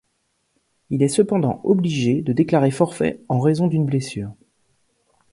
[0.89, 4.33] Il est cependant obligé de déclarer forfait en raison d'une blessure.